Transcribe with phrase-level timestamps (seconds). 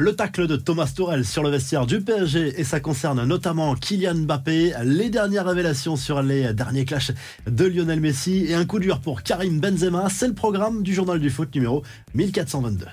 [0.00, 4.14] Le tacle de Thomas Tourel sur le vestiaire du PSG et ça concerne notamment Kylian
[4.14, 7.12] Mbappé, les dernières révélations sur les derniers clashs
[7.46, 11.20] de Lionel Messi et un coup dur pour Karim Benzema, c'est le programme du journal
[11.20, 11.82] du foot numéro
[12.14, 12.86] 1422.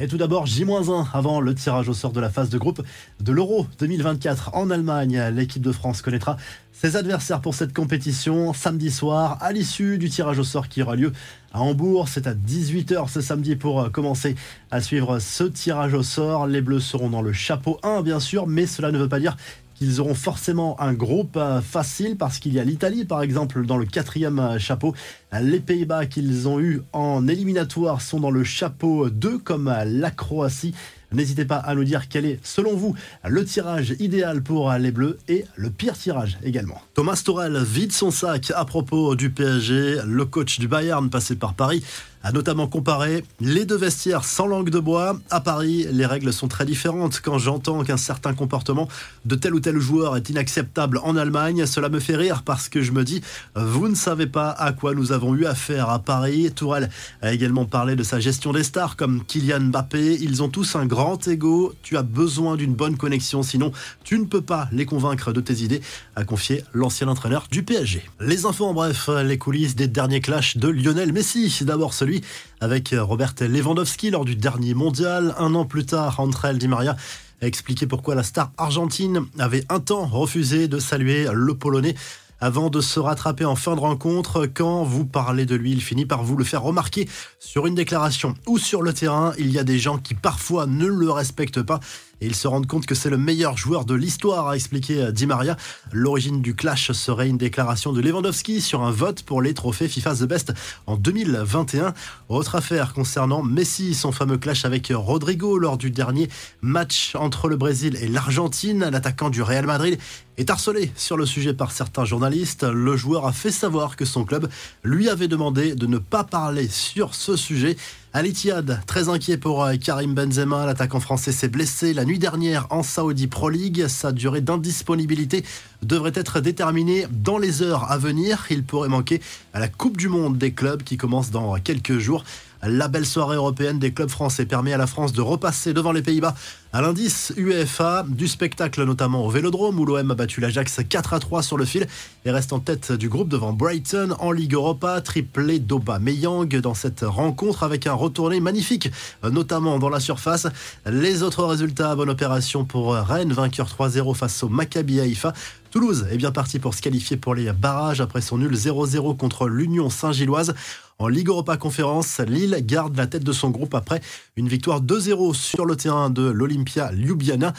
[0.00, 2.82] Et tout d'abord, J-1 avant le tirage au sort de la phase de groupe
[3.20, 5.22] de l'Euro 2024 en Allemagne.
[5.32, 6.36] L'équipe de France connaîtra
[6.72, 10.96] ses adversaires pour cette compétition samedi soir à l'issue du tirage au sort qui aura
[10.96, 11.12] lieu
[11.52, 12.08] à Hambourg.
[12.08, 14.34] C'est à 18h ce samedi pour commencer
[14.72, 16.48] à suivre ce tirage au sort.
[16.48, 19.36] Les Bleus seront dans le chapeau 1 bien sûr, mais cela ne veut pas dire
[19.74, 23.86] qu'ils auront forcément un groupe facile parce qu'il y a l'Italie par exemple dans le
[23.86, 24.94] quatrième chapeau.
[25.40, 30.74] Les Pays-Bas qu'ils ont eu en éliminatoire sont dans le chapeau 2 comme la Croatie.
[31.12, 35.18] N'hésitez pas à nous dire quel est, selon vous, le tirage idéal pour les Bleus
[35.28, 36.80] et le pire tirage également.
[36.94, 39.98] Thomas Torel vide son sac à propos du PSG.
[40.06, 41.84] Le coach du Bayern, passé par Paris,
[42.24, 45.20] a notamment comparé les deux vestiaires sans langue de bois.
[45.30, 47.20] À Paris, les règles sont très différentes.
[47.22, 48.88] Quand j'entends qu'un certain comportement
[49.26, 52.82] de tel ou tel joueur est inacceptable en Allemagne, cela me fait rire parce que
[52.82, 53.20] je me dis,
[53.54, 56.50] vous ne savez pas à quoi nous avons eu affaire à Paris.
[56.56, 56.88] Tourelle
[57.20, 60.16] a également parlé de sa gestion des stars comme Kylian Mbappé.
[60.20, 61.74] Ils ont tous un grand ego.
[61.82, 63.70] Tu as besoin d'une bonne connexion, sinon
[64.02, 65.82] tu ne peux pas les convaincre de tes idées,
[66.16, 68.02] a confié l'ancien entraîneur du PSG.
[68.20, 71.52] Les infos en bref, les coulisses des derniers clashs de Lionel Messi.
[71.64, 72.13] D'abord celui
[72.60, 75.34] avec Robert Lewandowski lors du dernier mondial.
[75.38, 76.96] Un an plus tard, André Di Maria
[77.42, 81.94] a expliqué pourquoi la star argentine avait un temps refusé de saluer le Polonais
[82.40, 84.46] avant de se rattraper en fin de rencontre.
[84.46, 88.34] Quand vous parlez de lui, il finit par vous le faire remarquer sur une déclaration
[88.46, 89.32] ou sur le terrain.
[89.38, 91.80] Il y a des gens qui parfois ne le respectent pas
[92.24, 95.26] et ils se rendent compte que c'est le meilleur joueur de l'histoire, a expliqué Di
[95.26, 95.58] Maria.
[95.92, 100.14] L'origine du clash serait une déclaration de Lewandowski sur un vote pour les trophées FIFA
[100.14, 100.54] The Best
[100.86, 101.92] en 2021.
[102.30, 106.30] Autre affaire concernant Messi, son fameux clash avec Rodrigo lors du dernier
[106.62, 108.88] match entre le Brésil et l'Argentine.
[108.90, 109.98] L'attaquant du Real Madrid
[110.38, 112.64] est harcelé sur le sujet par certains journalistes.
[112.64, 114.48] Le joueur a fait savoir que son club
[114.82, 117.76] lui avait demandé de ne pas parler sur ce sujet.
[118.16, 122.84] Al-Ittihad, très inquiet pour euh, Karim Benzema, l'attaquant français s'est blessé la nuit dernière en
[122.84, 123.88] Saudi Pro League.
[123.88, 125.44] Sa durée d'indisponibilité
[125.82, 128.46] devrait être déterminée dans les heures à venir.
[128.50, 129.20] Il pourrait manquer
[129.52, 132.22] à la Coupe du Monde des clubs qui commence dans quelques jours.
[132.62, 136.00] La belle soirée européenne des clubs français permet à la France de repasser devant les
[136.00, 136.36] Pays-Bas
[136.74, 141.20] à l'indice UEFA, du spectacle notamment au Vélodrome où l'OM a battu l'Ajax 4 à
[141.20, 141.86] 3 sur le fil
[142.24, 147.02] et reste en tête du groupe devant Brighton en Ligue Europa, triplé d'Aubameyang dans cette
[147.02, 148.90] rencontre avec un retourné magnifique,
[149.22, 150.48] notamment dans la surface.
[150.84, 155.32] Les autres résultats, bonne opération pour Rennes, vainqueur 3-0 face au Maccabi Haïfa.
[155.70, 159.48] Toulouse est bien parti pour se qualifier pour les barrages après son nul 0-0 contre
[159.48, 160.54] l'Union Saint-Gilloise.
[161.00, 164.00] En Ligue Europa Conférence, Lille garde la tête de son groupe après
[164.36, 166.30] une victoire 2-0 sur le terrain de
[166.64, 167.52] l'Olympia Ljubljana.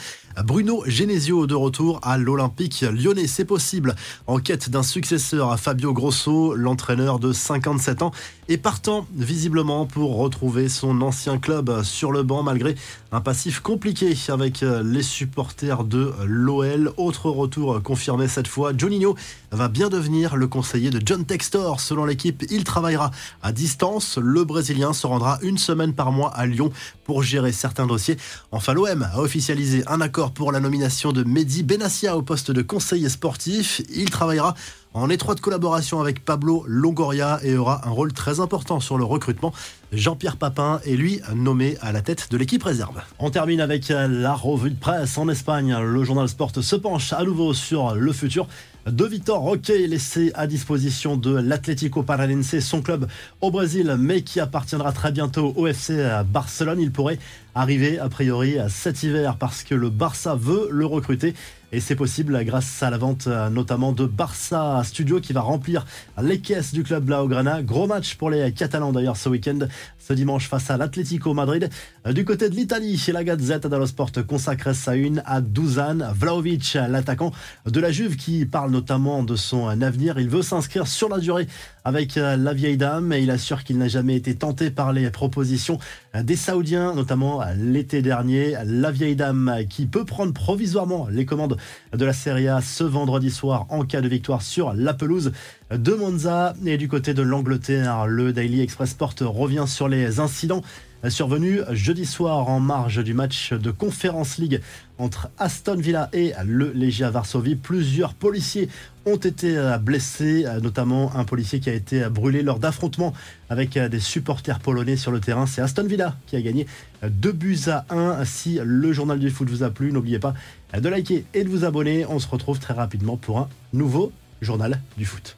[0.44, 3.94] Bruno Genesio de retour à l'Olympique lyonnais, c'est possible.
[4.26, 8.12] En quête d'un successeur à Fabio Grosso, l'entraîneur de 57 ans,
[8.48, 12.74] est partant visiblement pour retrouver son ancien club sur le banc malgré
[13.12, 16.92] un passif compliqué avec les supporters de l'OL.
[16.98, 19.16] Autre retour confirmé cette fois, Juninho
[19.52, 21.80] va bien devenir le conseiller de John Textor.
[21.80, 23.10] Selon l'équipe, il travaillera
[23.42, 24.18] à distance.
[24.18, 26.70] Le Brésilien se rendra une semaine par mois à Lyon
[27.04, 28.18] pour gérer certains dossiers.
[28.52, 32.62] Enfin, l'OM a officialisé un accord pour la nomination de Mehdi Benassia au poste de
[32.62, 33.82] conseiller sportif.
[33.94, 34.54] Il travaillera
[34.94, 39.52] en étroite collaboration avec Pablo Longoria et aura un rôle très important sur le recrutement.
[39.92, 43.00] Jean-Pierre Papin est lui nommé à la tête de l'équipe réserve.
[43.18, 45.76] On termine avec la revue de presse en Espagne.
[45.76, 48.48] Le journal Sport se penche à nouveau sur le futur
[48.86, 53.08] de Vitor Roque laissé à disposition de l'Atlético Paranense, son club
[53.40, 56.80] au Brésil, mais qui appartiendra très bientôt au FC Barcelone.
[56.80, 57.18] Il pourrait
[57.56, 61.34] arriver a priori cet hiver parce que le Barça veut le recruter.
[61.72, 65.84] Et c'est possible grâce à la vente notamment de Barça Studio qui va remplir
[66.22, 67.62] les caisses du club Blaugrana.
[67.62, 69.58] Gros match pour les Catalans d'ailleurs ce week-end,
[69.98, 71.68] ce dimanche face à l'Atlético Madrid.
[72.12, 77.32] Du côté de l'Italie, la Gazette dello Sport consacre sa une à Dusan Vlaovic, l'attaquant
[77.66, 80.20] de la Juve qui parle notamment de son avenir.
[80.20, 81.48] Il veut s'inscrire sur la durée
[81.84, 85.78] avec la vieille dame et il assure qu'il n'a jamais été tenté par les propositions
[86.14, 88.56] des Saoudiens, notamment l'été dernier.
[88.64, 91.55] La vieille dame qui peut prendre provisoirement les commandes
[91.92, 95.32] de la Serie A ce vendredi soir en cas de victoire sur la pelouse
[95.70, 96.54] de Monza.
[96.64, 100.62] Et du côté de l'Angleterre, le Daily Express Sport revient sur les incidents
[101.08, 104.60] survenus jeudi soir en marge du match de Conference League
[104.98, 107.56] entre Aston Villa et le Legia Varsovie.
[107.56, 108.68] Plusieurs policiers
[109.04, 113.12] ont été blessés, notamment un policier qui a été brûlé lors d'affrontements
[113.50, 115.46] avec des supporters polonais sur le terrain.
[115.46, 116.66] C'est Aston Villa qui a gagné
[117.02, 118.24] 2 buts à 1.
[118.24, 120.34] Si le journal du foot vous a plu, n'oubliez pas
[120.78, 122.06] de liker et de vous abonner.
[122.06, 124.12] On se retrouve très rapidement pour un nouveau
[124.42, 125.34] journal du foot.